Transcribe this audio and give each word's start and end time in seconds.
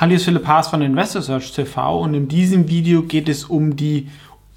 Hallo, 0.00 0.10
hier 0.10 0.18
ist 0.18 0.26
Philipp 0.26 0.46
Haas 0.46 0.68
von 0.68 0.80
Investor 0.80 1.22
Search 1.22 1.50
TV 1.50 2.02
und 2.02 2.14
in 2.14 2.28
diesem 2.28 2.68
Video 2.68 3.02
geht 3.02 3.28
es 3.28 3.46
um 3.46 3.74
die 3.74 4.08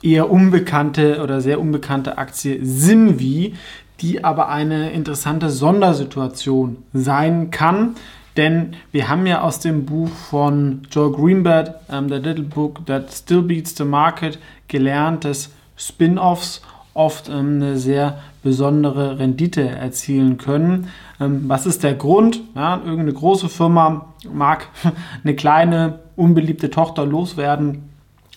eher 0.03 0.29
unbekannte 0.29 1.19
oder 1.23 1.41
sehr 1.41 1.59
unbekannte 1.59 2.19
Aktie 2.19 2.63
Simvi, 2.63 3.55
die 4.01 4.23
aber 4.23 4.49
eine 4.49 4.91
interessante 4.91 5.49
Sondersituation 5.49 6.83
sein 6.93 7.49
kann. 7.49 7.95
Denn 8.37 8.75
wir 8.91 9.09
haben 9.09 9.25
ja 9.25 9.41
aus 9.41 9.59
dem 9.59 9.87
Buch 9.87 10.11
von 10.29 10.83
Joe 10.91 11.11
Greenberg, 11.11 11.73
um, 11.87 12.07
The 12.07 12.17
Little 12.17 12.43
Book 12.43 12.85
That 12.85 13.11
Still 13.11 13.41
Beats 13.41 13.75
the 13.75 13.83
Market, 13.83 14.37
gelernt, 14.67 15.25
dass 15.25 15.49
Spin-offs 15.75 16.61
oft 16.93 17.29
ähm, 17.29 17.55
eine 17.55 17.77
sehr 17.77 18.19
besondere 18.43 19.19
Rendite 19.19 19.67
erzielen 19.67 20.37
können. 20.37 20.87
Ähm, 21.19 21.43
was 21.47 21.65
ist 21.65 21.83
der 21.83 21.93
Grund? 21.93 22.41
Ja, 22.55 22.77
irgendeine 22.77 23.13
große 23.13 23.49
Firma 23.49 24.07
mag 24.31 24.67
eine 25.23 25.35
kleine, 25.35 25.99
unbeliebte 26.15 26.69
Tochter 26.69 27.05
loswerden, 27.05 27.89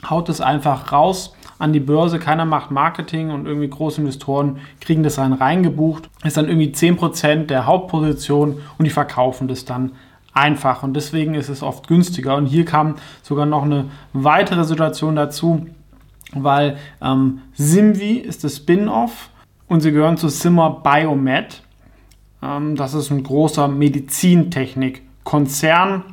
haut 0.09 0.29
es 0.29 0.41
einfach 0.41 0.93
raus 0.93 1.35
an 1.59 1.73
die 1.73 1.81
Börse, 1.81 2.19
keiner 2.19 2.45
macht 2.45 2.71
Marketing 2.71 3.31
und 3.31 3.47
irgendwie 3.47 3.69
große 3.69 4.01
Investoren 4.01 4.59
kriegen 4.81 5.03
das 5.03 5.17
dann 5.17 5.33
reingebucht, 5.33 6.11
ist 6.25 6.37
dann 6.37 6.49
irgendwie 6.49 6.73
10% 6.73 7.47
der 7.47 7.67
Hauptposition 7.67 8.61
und 8.77 8.85
die 8.85 8.91
verkaufen 8.91 9.49
das 9.49 9.65
dann 9.65 9.93
einfach 10.33 10.83
und 10.83 10.95
deswegen 10.95 11.35
ist 11.35 11.49
es 11.49 11.63
oft 11.63 11.87
günstiger. 11.87 12.37
Und 12.37 12.47
hier 12.47 12.65
kam 12.65 12.97
sogar 13.23 13.47
noch 13.47 13.63
eine 13.63 13.87
weitere 14.13 14.65
Situation 14.65 15.15
dazu, 15.17 15.67
weil 16.33 16.79
ähm, 17.01 17.43
Simvi 17.55 18.19
ist 18.19 18.45
das 18.45 18.57
Spin-off 18.57 19.31
und 19.69 19.81
sie 19.81 19.93
gehören 19.93 20.17
zu 20.17 20.29
Simmer 20.29 20.83
Biomed. 20.83 21.63
Ähm, 22.43 22.75
das 22.77 22.95
ist 22.95 23.11
ein 23.11 23.23
großer 23.23 23.69
Medizintechnik-Konzern, 23.69 26.05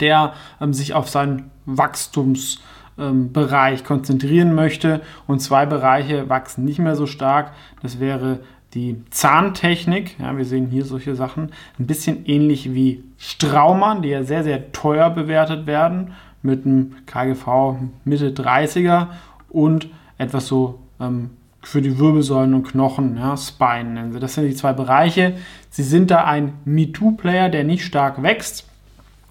der 0.00 0.32
ähm, 0.60 0.72
sich 0.72 0.94
auf 0.94 1.08
seinen 1.08 1.50
Wachstumsbereich 1.66 3.80
ähm, 3.80 3.86
konzentrieren 3.86 4.54
möchte. 4.54 5.00
Und 5.26 5.40
zwei 5.40 5.66
Bereiche 5.66 6.28
wachsen 6.28 6.64
nicht 6.64 6.78
mehr 6.78 6.94
so 6.96 7.06
stark. 7.06 7.52
Das 7.82 7.98
wäre 8.00 8.40
die 8.74 9.02
Zahntechnik. 9.10 10.18
Ja, 10.18 10.36
wir 10.36 10.44
sehen 10.44 10.66
hier 10.68 10.84
solche 10.84 11.14
Sachen. 11.14 11.52
Ein 11.78 11.86
bisschen 11.86 12.26
ähnlich 12.26 12.74
wie 12.74 13.04
Straumann, 13.18 14.02
die 14.02 14.08
ja 14.08 14.24
sehr, 14.24 14.42
sehr 14.42 14.72
teuer 14.72 15.10
bewertet 15.10 15.66
werden 15.66 16.12
mit 16.44 16.64
einem 16.64 16.94
KGV 17.06 17.76
Mitte 18.04 18.30
30er 18.30 19.08
und 19.48 19.88
etwas 20.18 20.46
so 20.46 20.78
ähm, 21.00 21.30
für 21.62 21.80
die 21.80 21.98
Wirbelsäulen 21.98 22.54
und 22.54 22.64
Knochen, 22.64 23.16
ja, 23.16 23.36
Spine 23.36 23.84
nennen 23.84 24.12
sie. 24.12 24.20
Das 24.20 24.34
sind 24.34 24.46
die 24.46 24.54
zwei 24.54 24.72
Bereiche. 24.72 25.34
Sie 25.70 25.82
sind 25.82 26.10
da 26.10 26.24
ein 26.24 26.52
MeToo-Player, 26.66 27.48
der 27.48 27.64
nicht 27.64 27.84
stark 27.84 28.22
wächst, 28.22 28.68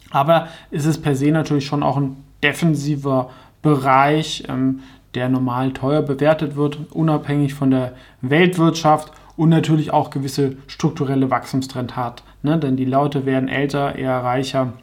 aber 0.10 0.48
ist 0.72 0.86
es 0.86 1.02
per 1.02 1.16
se 1.16 1.32
natürlich 1.32 1.66
schon 1.66 1.84
auch 1.84 1.98
ein 1.98 2.18
defensiver 2.42 3.30
Bereich, 3.62 4.44
ähm, 4.50 4.82
der 5.14 5.30
normal 5.30 5.72
teuer 5.72 6.02
bewertet 6.02 6.56
wird, 6.56 6.80
unabhängig 6.92 7.54
von 7.54 7.70
der 7.70 7.94
Weltwirtschaft 8.22 9.12
und 9.38 9.50
natürlich 9.50 9.92
auch 9.92 10.10
gewisse 10.10 10.58
strukturelle 10.68 11.30
Wachstumstrend 11.30 11.96
hat. 11.96 12.24
Ne? 12.42 12.58
Denn 12.58 12.76
die 12.76 12.86
Leute 12.86 13.26
werden 13.26 13.48
älter, 13.48 13.96
eher 13.96 14.24
reicher. 14.24 14.74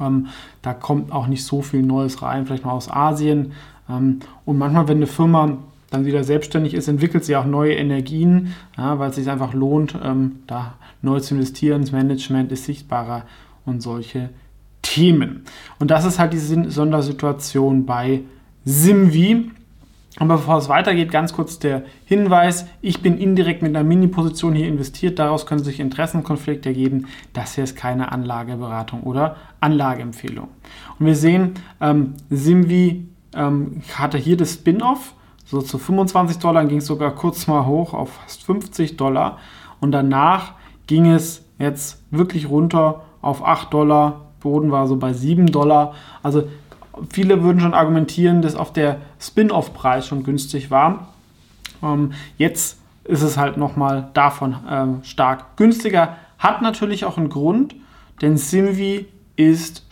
Ähm, 0.00 0.28
da 0.62 0.74
kommt 0.74 1.12
auch 1.12 1.26
nicht 1.26 1.44
so 1.44 1.62
viel 1.62 1.82
Neues 1.82 2.22
rein, 2.22 2.46
vielleicht 2.46 2.64
mal 2.64 2.72
aus 2.72 2.90
Asien. 2.90 3.52
Ähm, 3.88 4.20
und 4.44 4.58
manchmal, 4.58 4.88
wenn 4.88 4.98
eine 4.98 5.06
Firma 5.06 5.58
dann 5.90 6.04
wieder 6.04 6.24
selbstständig 6.24 6.74
ist, 6.74 6.88
entwickelt 6.88 7.24
sie 7.24 7.36
auch 7.36 7.46
neue 7.46 7.74
Energien, 7.74 8.54
ja, 8.76 8.98
weil 8.98 9.10
es 9.10 9.16
sich 9.16 9.30
einfach 9.30 9.54
lohnt, 9.54 9.96
ähm, 10.02 10.40
da 10.46 10.74
neu 11.02 11.20
zu 11.20 11.34
investieren. 11.34 11.82
Das 11.82 11.92
Management 11.92 12.50
ist 12.52 12.64
sichtbarer 12.64 13.22
und 13.64 13.82
solche 13.82 14.30
Themen. 14.82 15.44
Und 15.78 15.90
das 15.90 16.04
ist 16.04 16.18
halt 16.18 16.32
diese 16.32 16.70
Sondersituation 16.70 17.86
bei 17.86 18.22
Simvi. 18.64 19.50
Aber 20.18 20.36
bevor 20.36 20.56
es 20.56 20.68
weitergeht, 20.68 21.10
ganz 21.10 21.34
kurz 21.34 21.58
der 21.58 21.82
Hinweis, 22.06 22.66
ich 22.80 23.02
bin 23.02 23.18
indirekt 23.18 23.62
mit 23.62 23.76
einer 23.76 23.86
Mini-Position 23.86 24.54
hier 24.54 24.66
investiert, 24.66 25.18
daraus 25.18 25.44
können 25.44 25.62
sich 25.62 25.78
Interessenkonflikte 25.78 26.70
ergeben. 26.70 27.06
Das 27.34 27.54
hier 27.54 27.64
ist 27.64 27.76
keine 27.76 28.12
Anlageberatung 28.12 29.02
oder 29.02 29.36
Anlageempfehlung. 29.60 30.48
Und 30.98 31.06
wir 31.06 31.16
sehen, 31.16 31.54
ähm, 31.82 32.14
Simvi 32.30 33.08
ähm, 33.34 33.82
hatte 33.94 34.16
hier 34.16 34.38
das 34.38 34.54
Spin-off, 34.54 35.12
so 35.44 35.60
zu 35.60 35.78
25 35.78 36.38
Dollar, 36.38 36.64
ging 36.64 36.78
es 36.78 36.86
sogar 36.86 37.14
kurz 37.14 37.46
mal 37.46 37.66
hoch 37.66 37.92
auf 37.92 38.14
fast 38.14 38.44
50 38.44 38.96
Dollar 38.96 39.38
und 39.80 39.92
danach 39.92 40.54
ging 40.86 41.10
es 41.10 41.44
jetzt 41.58 42.02
wirklich 42.10 42.48
runter 42.48 43.02
auf 43.20 43.44
8 43.44 43.72
Dollar, 43.72 44.26
Boden 44.40 44.70
war 44.70 44.86
so 44.86 44.96
bei 44.96 45.12
7 45.12 45.46
Dollar. 45.46 45.94
Also 46.22 46.44
viele 47.10 47.42
würden 47.42 47.60
schon 47.60 47.74
argumentieren, 47.74 48.42
dass 48.42 48.54
auf 48.54 48.72
der 48.72 48.98
Spin-off-Preis 49.20 50.06
schon 50.06 50.24
günstig 50.24 50.70
war. 50.70 51.14
Ähm, 51.82 52.12
jetzt 52.38 52.78
ist 53.04 53.22
es 53.22 53.36
halt 53.36 53.56
nochmal 53.56 54.08
davon 54.14 54.56
ähm, 54.68 55.00
stark 55.02 55.56
günstiger. 55.56 56.16
Hat 56.38 56.62
natürlich 56.62 57.04
auch 57.04 57.16
einen 57.16 57.28
Grund, 57.28 57.74
denn 58.20 58.36
Simvi 58.36 59.06
ist 59.36 59.84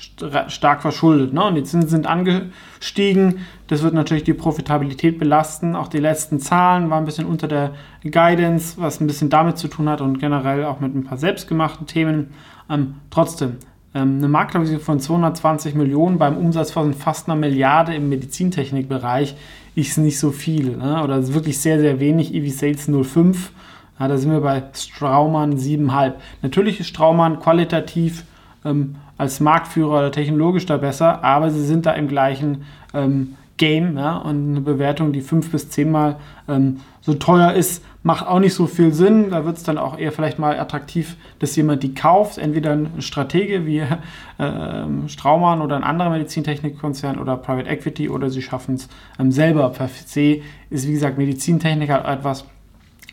stark 0.49 0.81
verschuldet. 0.81 1.35
Ne? 1.35 1.45
Und 1.45 1.55
die 1.55 1.65
Zinsen 1.65 1.91
sind 1.91 2.07
angestiegen. 2.07 3.41
Das 3.67 3.83
wird 3.83 3.93
natürlich 3.93 4.25
die 4.25 4.33
Profitabilität 4.33 5.19
belasten. 5.19 5.77
Auch 5.77 5.89
die 5.89 5.99
letzten 5.99 6.41
Zahlen 6.41 6.89
waren 6.89 7.03
ein 7.03 7.07
bisschen 7.07 7.27
unter 7.27 7.47
der 7.47 7.73
Guidance, 8.03 8.77
was 8.79 9.01
ein 9.01 9.07
bisschen 9.07 9.29
damit 9.29 9.59
zu 9.59 9.69
tun 9.69 9.89
hat 9.89 10.01
und 10.01 10.19
generell 10.19 10.65
auch 10.65 10.81
mit 10.81 10.95
ein 10.95 11.05
paar 11.05 11.19
selbstgemachten 11.19 11.87
Themen. 11.87 12.33
Ähm, 12.71 12.95
trotzdem, 13.11 13.59
eine 14.01 14.29
Marktkapitalisierung 14.29 14.85
von 14.85 15.01
220 15.01 15.75
Millionen 15.75 16.19
beim 16.19 16.37
Umsatz 16.37 16.73
von 16.73 16.95
fast 16.95 17.29
einer 17.29 17.37
Milliarde 17.37 17.95
im 17.95 18.09
Medizintechnikbereich 18.09 19.37
ist 19.77 19.99
nicht 19.99 20.19
so 20.19 20.33
viel. 20.33 20.77
Ne? 20.77 21.03
Oder 21.03 21.33
wirklich 21.33 21.61
sehr, 21.61 21.79
sehr 21.79 22.01
wenig. 22.01 22.35
EV 22.35 22.53
Sales 22.53 22.91
05. 22.91 23.53
Ja, 23.99 24.09
da 24.09 24.19
sind 24.19 24.33
wir 24.33 24.41
bei 24.41 24.65
Straumann 24.75 25.57
7,5. 25.57 26.15
Natürlich 26.43 26.81
ist 26.81 26.89
Straumann 26.89 27.39
qualitativ 27.39 28.25
ähm, 28.65 28.97
als 29.17 29.39
Marktführer 29.39 29.99
oder 29.99 30.13
technologisch 30.13 30.67
da 30.67 30.77
besser, 30.77 31.23
aber 31.23 31.51
sie 31.51 31.65
sind 31.65 31.87
da 31.87 31.93
im 31.93 32.09
gleichen 32.09 32.65
ähm, 32.93 33.37
Game 33.57 33.97
ja, 33.97 34.17
und 34.17 34.51
eine 34.51 34.61
Bewertung, 34.61 35.13
die 35.13 35.21
fünf 35.21 35.51
bis 35.51 35.71
zehnmal 35.71 36.17
ähm, 36.49 36.81
so 37.01 37.15
teuer 37.15 37.53
ist, 37.53 37.85
macht 38.03 38.27
auch 38.27 38.41
nicht 38.41 38.55
so 38.55 38.67
viel 38.67 38.93
Sinn. 38.93 39.31
Da 39.31 39.45
wird 39.45 39.57
es 39.57 39.63
dann 39.63 39.79
auch 39.79 39.97
eher 39.97 40.11
vielleicht 40.11 40.39
mal 40.39 40.59
attraktiv, 40.59 41.17
dass 41.39 41.55
jemand 41.55 41.83
die 41.83 41.95
kauft, 41.95 42.39
entweder 42.39 42.73
ein 42.73 43.01
Stratege 43.01 43.65
wie 43.65 43.79
äh, 43.79 45.09
Straumann 45.09 45.61
oder 45.61 45.77
ein 45.77 45.85
anderer 45.85 46.11
Medizintechnikkonzern 46.11 47.19
oder 47.19 47.37
Private 47.37 47.69
Equity 47.69 48.09
oder 48.09 48.29
sie 48.29 48.43
schaffen 48.43 48.75
es 48.75 48.89
ähm, 49.19 49.31
selber. 49.31 49.69
Per 49.71 49.89
se 49.89 50.41
ist 50.71 50.89
wie 50.89 50.93
gesagt 50.93 51.17
Medizintechnik 51.19 51.91
halt 51.91 52.07
etwas, 52.07 52.45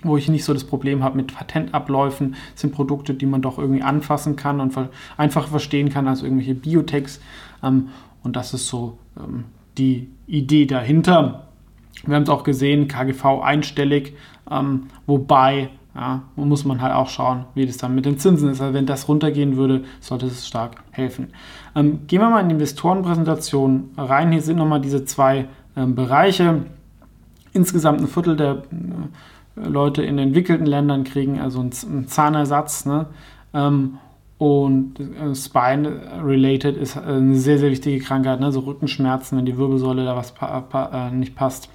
wo 0.03 0.17
ich 0.17 0.27
nicht 0.27 0.43
so 0.43 0.53
das 0.53 0.63
Problem 0.63 1.03
habe 1.03 1.17
mit 1.17 1.35
Patentabläufen, 1.35 2.35
das 2.53 2.61
sind 2.61 2.73
Produkte, 2.73 3.13
die 3.13 3.27
man 3.27 3.43
doch 3.43 3.59
irgendwie 3.59 3.83
anfassen 3.83 4.35
kann 4.35 4.59
und 4.59 4.75
einfach 5.17 5.47
verstehen 5.47 5.89
kann 5.89 6.07
als 6.07 6.23
irgendwelche 6.23 6.55
Biotechs. 6.55 7.21
Ähm, 7.63 7.89
und 8.23 8.35
das 8.35 8.53
ist 8.53 8.67
so 8.67 8.97
ähm, 9.17 9.45
die 9.77 10.09
Idee 10.27 10.65
dahinter. 10.65 11.47
Wir 12.05 12.15
haben 12.15 12.23
es 12.23 12.29
auch 12.29 12.43
gesehen, 12.43 12.87
KGV 12.87 13.41
einstellig, 13.41 14.15
ähm, 14.49 14.87
wobei 15.05 15.69
ja, 15.93 16.21
muss 16.35 16.63
man 16.63 16.81
halt 16.81 16.93
auch 16.93 17.09
schauen, 17.09 17.45
wie 17.53 17.65
das 17.65 17.77
dann 17.77 17.93
mit 17.93 18.05
den 18.05 18.17
Zinsen 18.17 18.49
ist. 18.49 18.61
Also 18.61 18.73
wenn 18.73 18.85
das 18.85 19.07
runtergehen 19.07 19.57
würde, 19.57 19.83
sollte 19.99 20.27
es 20.27 20.47
stark 20.47 20.83
helfen. 20.91 21.33
Ähm, 21.75 22.07
gehen 22.07 22.21
wir 22.21 22.29
mal 22.29 22.39
in 22.41 22.49
die 22.49 22.53
Investorenpräsentation 22.53 23.91
rein. 23.97 24.31
Hier 24.31 24.41
sind 24.41 24.57
nochmal 24.57 24.81
diese 24.81 25.03
zwei 25.03 25.47
ähm, 25.75 25.95
Bereiche. 25.95 26.65
Insgesamt 27.53 27.99
ein 27.99 28.07
Viertel 28.07 28.37
der 28.37 28.63
äh, 29.57 29.67
Leute 29.67 30.01
in 30.03 30.17
entwickelten 30.17 30.65
Ländern 30.65 31.03
kriegen 31.03 31.41
also 31.41 31.59
einen, 31.59 31.71
einen 31.85 32.07
Zahnersatz. 32.07 32.85
Ne? 32.85 33.07
Ähm, 33.53 33.97
und 34.41 34.99
äh, 34.99 35.35
Spine-related 35.35 36.75
ist 36.75 36.97
eine 36.97 37.35
sehr, 37.35 37.59
sehr 37.59 37.69
wichtige 37.69 38.03
Krankheit, 38.03 38.39
ne? 38.39 38.51
so 38.51 38.61
Rückenschmerzen, 38.61 39.37
wenn 39.37 39.45
die 39.45 39.55
Wirbelsäule 39.55 40.03
da 40.03 40.15
was 40.15 40.31
pa 40.31 40.61
pa 40.61 41.09
äh, 41.09 41.11
nicht 41.11 41.35
passt. 41.35 41.69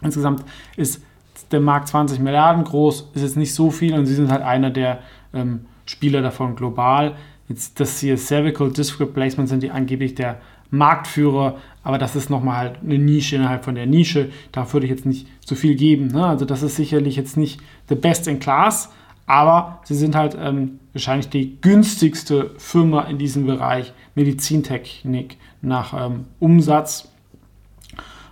Insgesamt 0.00 0.44
ist 0.76 1.02
der 1.50 1.58
Markt 1.58 1.88
20 1.88 2.20
Milliarden 2.20 2.62
groß, 2.62 3.10
ist 3.14 3.22
jetzt 3.22 3.36
nicht 3.36 3.52
so 3.52 3.72
viel 3.72 3.94
und 3.94 4.06
sie 4.06 4.14
sind 4.14 4.30
halt 4.30 4.42
einer 4.42 4.70
der 4.70 5.00
ähm, 5.34 5.62
Spieler 5.86 6.22
davon 6.22 6.54
global. 6.54 7.16
Jetzt 7.48 7.80
das 7.80 7.98
hier 7.98 8.16
Cervical 8.16 8.70
Disc 8.70 9.00
Replacement 9.00 9.48
sind 9.48 9.64
die 9.64 9.72
angeblich 9.72 10.14
der 10.14 10.40
Marktführer, 10.70 11.56
aber 11.82 11.98
das 11.98 12.14
ist 12.14 12.30
nochmal 12.30 12.58
halt 12.58 12.78
eine 12.80 12.98
Nische 13.00 13.34
innerhalb 13.34 13.64
von 13.64 13.74
der 13.74 13.86
Nische. 13.86 14.30
Da 14.52 14.72
würde 14.72 14.86
ich 14.86 14.92
jetzt 14.92 15.04
nicht 15.04 15.26
so 15.44 15.56
viel 15.56 15.74
geben. 15.74 16.06
Ne? 16.06 16.24
Also 16.24 16.44
das 16.44 16.62
ist 16.62 16.76
sicherlich 16.76 17.16
jetzt 17.16 17.36
nicht 17.36 17.60
the 17.88 17.96
best 17.96 18.28
in 18.28 18.38
class, 18.38 18.92
aber 19.28 19.80
sie 19.84 19.94
sind 19.94 20.16
halt 20.16 20.36
ähm, 20.40 20.80
wahrscheinlich 20.94 21.28
die 21.28 21.60
günstigste 21.60 22.50
Firma 22.56 23.02
in 23.02 23.18
diesem 23.18 23.46
Bereich 23.46 23.92
Medizintechnik 24.14 25.36
nach 25.60 25.92
ähm, 25.94 26.24
Umsatz. 26.40 27.08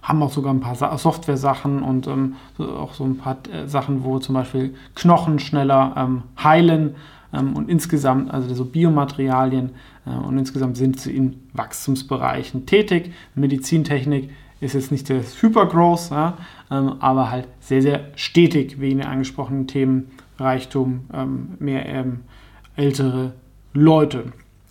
Haben 0.02 0.22
auch 0.22 0.32
sogar 0.32 0.54
ein 0.54 0.60
paar 0.60 0.74
Software-Sachen 0.98 1.82
und 1.82 2.06
ähm, 2.06 2.36
auch 2.58 2.94
so 2.94 3.04
ein 3.04 3.18
paar 3.18 3.36
äh, 3.52 3.68
Sachen, 3.68 4.04
wo 4.04 4.18
zum 4.20 4.34
Beispiel 4.34 4.74
Knochen 4.94 5.38
schneller 5.38 5.94
ähm, 5.98 6.22
heilen. 6.42 6.94
ähm, 7.32 7.54
und 7.54 7.68
insgesamt, 7.68 8.32
also 8.32 8.54
so 8.54 8.64
Biomaterialien 8.64 9.72
äh, 10.06 10.10
und 10.10 10.38
insgesamt 10.38 10.78
sind 10.78 10.98
sie 10.98 11.14
in 11.14 11.42
Wachstumsbereichen 11.52 12.64
tätig. 12.64 13.12
Medizintechnik 13.34 14.30
ist 14.60 14.72
jetzt 14.72 14.90
nicht 14.90 15.10
der 15.10 15.20
Hypergrowth, 15.22 16.10
ja, 16.10 16.38
ähm, 16.70 16.94
aber 17.00 17.30
halt 17.30 17.48
sehr, 17.60 17.82
sehr 17.82 18.00
stetig 18.14 18.80
wegen 18.80 18.98
den 19.00 19.06
angesprochenen 19.06 19.66
Themen 19.66 20.10
Reichtum, 20.38 21.04
ähm, 21.12 21.56
mehr 21.58 21.86
ähm, 21.86 22.20
ältere 22.76 23.32
Leute. 23.72 24.24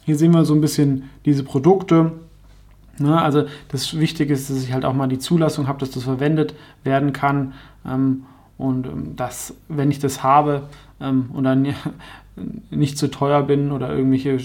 Hier 0.04 0.16
sehen 0.16 0.32
wir 0.32 0.46
so 0.46 0.54
ein 0.54 0.62
bisschen 0.62 1.10
diese 1.26 1.44
Produkte. 1.44 2.12
Ne? 3.00 3.20
Also 3.20 3.46
das 3.70 4.00
Wichtige 4.00 4.34
ist, 4.34 4.50
dass 4.50 4.64
ich 4.64 4.74
halt 4.74 4.86
auch 4.86 4.94
mal 4.94 5.08
die 5.08 5.20
Zulassung 5.20 5.68
habe, 5.68 5.80
dass 5.80 5.92
das 5.92 6.04
verwendet 6.04 6.56
werden 6.84 7.14
kann. 7.14 7.54
Ähm, 7.86 8.26
und 8.58 8.88
ähm, 8.88 9.16
dass, 9.16 9.56
wenn 9.68 9.92
ich 9.92 10.00
das 10.00 10.24
habe 10.24 10.64
ähm, 11.02 11.30
und 11.34 11.44
dann 11.44 11.74
nicht 12.70 12.98
zu 12.98 13.10
teuer 13.10 13.44
bin 13.44 13.72
oder 13.72 13.90
irgendwelche 13.90 14.38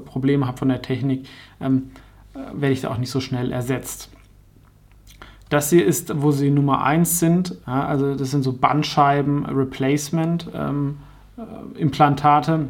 Probleme 0.00 0.46
habe 0.46 0.58
von 0.58 0.68
der 0.68 0.82
Technik, 0.82 1.26
ähm, 1.60 1.90
werde 2.34 2.72
ich 2.72 2.80
da 2.80 2.90
auch 2.90 2.98
nicht 2.98 3.10
so 3.10 3.20
schnell 3.20 3.52
ersetzt. 3.52 4.08
Das 5.50 5.68
hier 5.68 5.84
ist, 5.84 6.22
wo 6.22 6.30
sie 6.30 6.50
Nummer 6.50 6.82
1 6.82 7.18
sind. 7.18 7.56
Ja, 7.66 7.84
also 7.84 8.14
das 8.14 8.30
sind 8.30 8.42
so 8.42 8.52
Bandscheiben 8.52 9.44
Replacement 9.44 10.48
ähm, 10.54 10.98
äh, 11.36 11.78
Implantate 11.78 12.68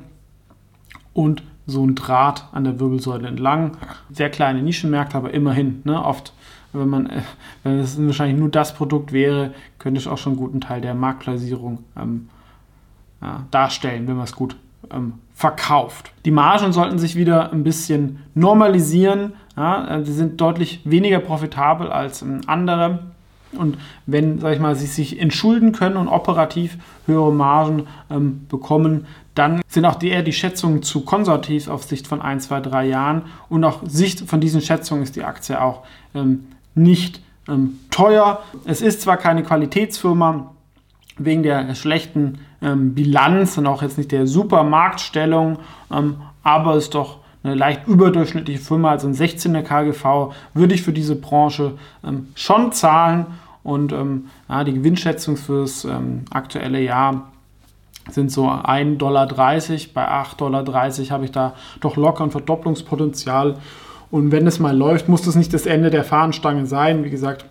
und 1.12 1.42
so 1.66 1.86
ein 1.86 1.94
Draht 1.94 2.48
an 2.52 2.64
der 2.64 2.80
Wirbelsäule 2.80 3.28
entlang. 3.28 3.76
Sehr 4.10 4.30
kleine 4.30 4.62
Nischenmärkte, 4.62 5.16
aber 5.16 5.32
immerhin. 5.32 5.82
Ne, 5.84 6.02
oft, 6.02 6.32
wenn 6.72 6.88
man, 6.88 7.06
äh, 7.06 7.20
wenn 7.62 7.78
es 7.78 8.02
wahrscheinlich 8.04 8.38
nur 8.38 8.48
das 8.48 8.74
Produkt 8.74 9.12
wäre, 9.12 9.52
könnte 9.78 10.00
es 10.00 10.06
auch 10.06 10.18
schon 10.18 10.32
einen 10.32 10.40
guten 10.40 10.60
Teil 10.62 10.80
der 10.80 10.94
Marktplatzierung 10.94 11.84
ähm, 11.96 12.30
ja, 13.20 13.44
darstellen, 13.50 14.08
wenn 14.08 14.16
man 14.16 14.24
es 14.24 14.34
gut 14.34 14.56
ähm, 14.92 15.14
verkauft. 15.34 16.12
Die 16.24 16.30
Margen 16.30 16.72
sollten 16.72 16.98
sich 16.98 17.16
wieder 17.16 17.52
ein 17.52 17.64
bisschen 17.64 18.20
normalisieren. 18.34 19.32
Ja, 19.56 19.96
äh, 19.96 20.02
die 20.02 20.12
sind 20.12 20.40
deutlich 20.40 20.80
weniger 20.84 21.18
profitabel 21.18 21.90
als 21.90 22.22
ähm, 22.22 22.42
andere. 22.46 23.10
Und 23.52 23.78
wenn, 24.06 24.38
sag 24.38 24.52
ich 24.54 24.60
mal, 24.60 24.76
sie 24.76 24.86
sich 24.86 25.18
entschulden 25.18 25.72
können 25.72 25.96
und 25.96 26.08
operativ 26.08 26.78
höhere 27.06 27.32
Margen 27.32 27.86
ähm, 28.10 28.46
bekommen, 28.48 29.06
dann 29.34 29.60
sind 29.66 29.84
auch 29.86 29.96
die, 29.96 30.10
eher 30.10 30.22
die 30.22 30.32
Schätzungen 30.32 30.82
zu 30.82 31.00
konservativ 31.04 31.68
auf 31.68 31.82
Sicht 31.82 32.06
von 32.06 32.20
1, 32.20 32.46
2, 32.48 32.60
3 32.60 32.86
Jahren. 32.86 33.22
Und 33.48 33.64
auch 33.64 33.80
Sicht 33.86 34.28
von 34.28 34.40
diesen 34.40 34.60
Schätzungen 34.60 35.02
ist 35.02 35.16
die 35.16 35.24
Aktie 35.24 35.60
auch 35.60 35.82
ähm, 36.14 36.46
nicht 36.74 37.22
ähm, 37.48 37.78
teuer. 37.90 38.40
Es 38.64 38.82
ist 38.82 39.02
zwar 39.02 39.16
keine 39.16 39.42
Qualitätsfirma, 39.42 40.52
wegen 41.24 41.42
der 41.42 41.74
schlechten 41.74 42.38
ähm, 42.62 42.94
Bilanz 42.94 43.58
und 43.58 43.66
auch 43.66 43.82
jetzt 43.82 43.98
nicht 43.98 44.12
der 44.12 44.26
super 44.26 44.62
Marktstellung, 44.62 45.58
ähm, 45.92 46.16
aber 46.42 46.76
ist 46.76 46.94
doch 46.94 47.18
eine 47.42 47.54
leicht 47.54 47.86
überdurchschnittliche 47.86 48.60
Firma, 48.60 48.90
also 48.90 49.08
ein 49.08 49.14
16er 49.14 49.62
KGV, 49.62 50.34
würde 50.54 50.74
ich 50.74 50.82
für 50.82 50.92
diese 50.92 51.16
Branche 51.16 51.72
ähm, 52.04 52.28
schon 52.34 52.72
zahlen. 52.72 53.26
Und 53.62 53.92
ähm, 53.92 54.26
ja, 54.48 54.64
die 54.64 54.74
Gewinnschätzung 54.74 55.36
fürs 55.36 55.84
ähm, 55.84 56.24
aktuelle 56.30 56.80
Jahr 56.80 57.30
sind 58.10 58.32
so 58.32 58.48
1,30 58.48 58.96
Dollar. 58.96 59.26
Bei 59.26 60.08
8,30 60.08 60.36
Dollar 60.36 61.10
habe 61.10 61.24
ich 61.24 61.32
da 61.32 61.54
doch 61.80 61.96
locker 61.96 62.24
ein 62.24 62.30
Verdopplungspotenzial. 62.30 63.56
Und 64.10 64.32
wenn 64.32 64.46
es 64.46 64.58
mal 64.58 64.76
läuft, 64.76 65.08
muss 65.08 65.22
das 65.22 65.34
nicht 65.34 65.54
das 65.54 65.66
Ende 65.66 65.90
der 65.90 66.04
Fahnenstange 66.04 66.66
sein. 66.66 67.04
Wie 67.04 67.10
gesagt, 67.10 67.44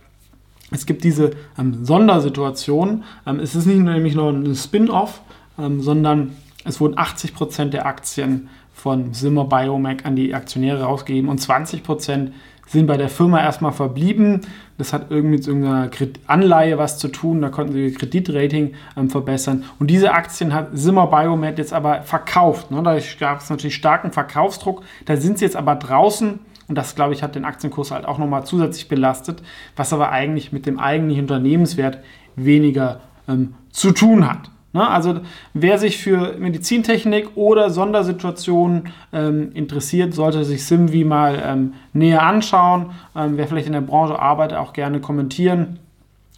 es 0.71 0.86
gibt 0.86 1.04
diese 1.04 1.31
ähm, 1.57 1.86
Sondersituation. 1.86 3.04
Ähm, 3.25 3.39
es 3.39 3.56
ist 3.56 3.66
nicht 3.66 3.80
nämlich 3.80 4.16
nur 4.16 4.30
ein 4.31 4.56
Spin-off, 4.56 5.21
ähm, 5.57 5.81
sondern 5.81 6.36
es 6.66 6.80
wurden 6.80 6.98
80 6.98 7.33
Prozent 7.33 7.74
der 7.74 7.86
Aktien 7.86 8.50
von 8.74 9.13
Zimmer 9.13 9.45
Biomac 9.45 10.06
an 10.06 10.16
die 10.16 10.33
Aktionäre 10.33 10.83
rausgegeben 10.83 11.30
und 11.30 11.39
20 11.39 11.83
Prozent 11.83 12.33
sind 12.68 12.86
bei 12.86 12.98
der 12.98 13.10
Firma 13.10 13.42
erstmal 13.42 13.71
verblieben. 13.71 14.42
Das 14.77 14.94
hat 14.94 15.07
irgendwie 15.10 15.38
mit 15.38 15.48
irgendeiner 15.48 15.89
Anleihe 16.27 16.77
was 16.77 17.00
zu 17.00 17.07
tun. 17.07 17.42
Da 17.42 17.50
konnten 17.50 17.74
sie 17.74 17.86
ihr 17.86 17.94
Kreditrating 17.94 18.75
ähm, 18.95 19.10
verbessern. 19.10 19.63
Und 19.80 19.89
diese 19.89 20.13
Aktien 20.13 20.54
hat 20.54 20.77
Zimmer 20.77 21.07
Biomed 21.07 21.57
jetzt 21.57 21.74
aber 21.74 22.04
verkauft. 22.04 22.69
Ne? 22.69 22.83
Da 22.83 22.98
gab 23.19 23.42
es 23.42 23.50
natürlich 23.50 23.75
starken 23.75 24.12
Verkaufsdruck. 24.12 24.83
Da 25.06 25.18
sind 25.18 25.39
sie 25.39 25.45
jetzt 25.45 25.56
aber 25.56 25.75
draußen 25.75 26.39
und 26.69 26.75
das, 26.77 26.95
glaube 26.95 27.13
ich, 27.13 27.24
hat 27.24 27.36
den 27.36 27.45
Aktienkurs 27.45 27.92
halt 27.92 28.06
auch 28.06 28.19
nochmal 28.19 28.45
zusätzlich 28.45 28.88
belastet, 28.88 29.42
was 29.75 29.92
aber 29.92 30.12
eigentlich 30.12 30.51
mit 30.51 30.66
dem 30.66 30.80
eigentlichen 30.80 31.24
Unternehmenswert 31.24 31.98
weniger 32.36 33.01
ähm, 33.27 33.56
zu 33.71 33.92
tun 33.92 34.30
hat. 34.30 34.51
Ne? 34.71 34.88
Also 34.88 35.21
wer 35.54 35.80
sich 35.80 35.98
für 35.98 36.38
Medizintechnik 36.38 37.36
oder 37.36 37.71
Sondersituationen 37.71 38.89
ähm, 39.12 39.51
interessiert, 39.54 40.13
sollte 40.13 40.45
sich 40.45 40.63
SimVi 40.66 41.04
mal 41.04 41.42
ähm, 41.44 41.74
näher 41.94 42.21
anschauen. 42.21 42.92
Ähm, 43.16 43.38
wer 43.38 43.48
vielleicht 43.48 43.68
in 43.68 43.74
der 43.74 43.81
Branche 43.81 44.19
arbeitet, 44.19 44.60
auch 44.60 44.74
gerne 44.74 45.01
kommentieren. 45.01 45.80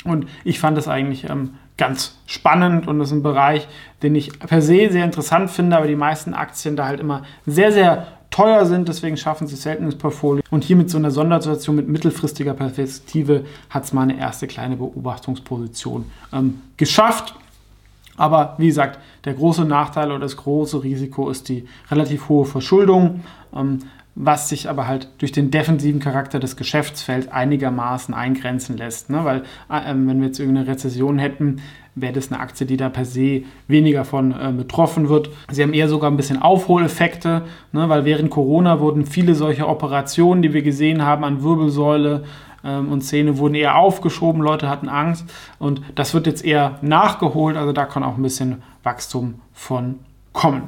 Und 0.06 0.28
ich 0.46 0.60
fand 0.60 0.78
das 0.78 0.88
eigentlich 0.88 1.30
ähm, 1.30 1.56
ganz 1.78 2.18
spannend 2.26 2.88
und 2.88 3.00
das 3.00 3.10
ist 3.10 3.16
ein 3.16 3.24
Bereich, 3.24 3.68
den 4.02 4.16
ich 4.16 4.40
per 4.40 4.62
se 4.62 4.90
sehr 4.92 5.04
interessant 5.04 5.52
finde, 5.52 5.78
aber 5.78 5.88
die 5.88 5.96
meisten 5.96 6.34
Aktien 6.34 6.76
da 6.76 6.86
halt 6.86 7.00
immer 7.00 7.24
sehr, 7.46 7.72
sehr 7.72 8.08
teuer 8.32 8.66
sind, 8.66 8.88
deswegen 8.88 9.18
schaffen 9.18 9.46
sie 9.46 9.56
selten 9.56 9.86
ins 9.86 9.96
Portfolio. 9.96 10.44
Und 10.50 10.64
hier 10.64 10.76
mit 10.76 10.90
so 10.90 10.98
einer 10.98 11.12
Sondersituation 11.12 11.76
mit 11.76 11.88
mittelfristiger 11.88 12.54
Perspektive 12.54 13.46
hat 13.70 13.84
es 13.84 13.94
mal 13.94 14.04
eine 14.04 14.18
erste 14.18 14.48
kleine 14.48 14.78
Beobachtungsposition 14.78 16.06
ähm, 16.34 16.62
geschafft. 16.78 17.36
Aber 18.18 18.56
wie 18.58 18.68
gesagt, 18.68 19.00
der 19.26 19.34
große 19.34 19.66
Nachteil 19.66 20.10
oder 20.10 20.20
das 20.20 20.38
große 20.38 20.84
Risiko 20.84 21.30
ist 21.30 21.50
die 21.50 21.68
relativ 21.90 22.30
hohe 22.30 22.46
Verschuldung. 22.46 23.22
Ähm, 23.54 23.80
was 24.16 24.50
sich 24.50 24.70
aber 24.70 24.88
halt 24.88 25.08
durch 25.20 25.32
den 25.32 25.52
defensiven 25.52 26.02
Charakter 26.02 26.40
des 26.40 26.58
Geschäftsfelds 26.58 27.30
einigermaßen 27.30 28.14
eingrenzen 28.14 28.78
lässt. 28.78 29.10
Ne? 29.10 29.24
Weil 29.24 29.44
äh, 29.70 29.94
wenn 29.94 30.20
wir 30.20 30.28
jetzt 30.28 30.40
irgendeine 30.40 30.68
Rezession 30.68 31.18
hätten, 31.18 31.62
wäre 31.96 32.14
das 32.14 32.32
eine 32.32 32.40
Aktie, 32.40 32.66
die 32.66 32.78
da 32.78 32.90
per 32.90 33.06
se 33.06 33.44
weniger 33.68 34.06
von 34.06 34.32
äh, 34.32 34.52
betroffen 34.56 35.10
wird. 35.10 35.30
Sie 35.52 35.62
haben 35.62 35.74
eher 35.74 35.90
sogar 35.90 36.10
ein 36.10 36.18
bisschen 36.18 36.42
Aufholeffekte, 36.42 37.44
ne? 37.72 37.90
weil 37.90 38.06
während 38.06 38.30
Corona 38.30 38.80
wurden 38.80 39.06
viele 39.06 39.36
solche 39.36 39.68
Operationen, 39.68 40.42
die 40.42 40.54
wir 40.54 40.62
gesehen 40.62 41.04
haben 41.04 41.24
an 41.24 41.44
Wirbelsäule, 41.44 42.24
ähm, 42.64 42.92
und 42.92 43.02
Zähne 43.02 43.38
wurden 43.38 43.56
eher 43.56 43.76
aufgeschoben, 43.76 44.42
Leute 44.42 44.70
hatten 44.70 44.90
Angst 44.90 45.26
und 45.60 45.82
das 45.96 46.14
wird 46.14 46.28
jetzt 46.28 46.46
eher 46.46 46.78
nachgeholt, 46.82 47.58
also 47.58 47.74
da 47.74 47.86
kann 47.86 48.04
auch 48.04 48.18
ein 48.18 48.22
bisschen 48.22 48.62
Wachstum 48.84 49.36
von 49.54 50.00
kommen. 50.34 50.64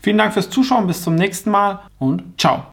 Vielen 0.00 0.18
Dank 0.18 0.32
fürs 0.32 0.50
Zuschauen, 0.50 0.86
bis 0.86 1.02
zum 1.02 1.14
nächsten 1.14 1.50
Mal 1.50 1.80
und 1.98 2.22
ciao. 2.38 2.64